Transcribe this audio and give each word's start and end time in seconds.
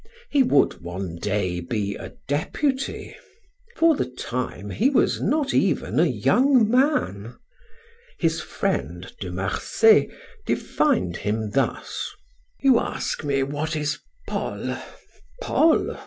He 0.31 0.41
would 0.41 0.81
one 0.81 1.17
day 1.17 1.59
be 1.59 1.95
a 1.95 2.13
deputy. 2.27 3.15
For 3.75 3.95
the 3.95 4.07
time 4.09 4.71
he 4.71 4.89
was 4.89 5.21
not 5.21 5.53
even 5.53 5.99
a 5.99 6.07
young 6.07 6.67
man. 6.67 7.35
His 8.17 8.41
friend, 8.41 9.13
De 9.19 9.29
Marsay, 9.31 10.09
defined 10.47 11.17
him 11.17 11.51
thus: 11.51 12.09
"You 12.63 12.79
ask 12.79 13.23
me 13.23 13.43
what 13.43 13.75
is 13.75 13.99
Paul? 14.27 14.75
Paul? 15.39 15.95